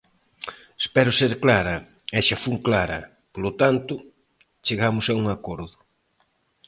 [0.83, 1.75] Espero ser clara,
[2.17, 2.99] e xa fun clara;
[3.33, 3.93] polo tanto,
[4.65, 5.77] chegamos a un acordo.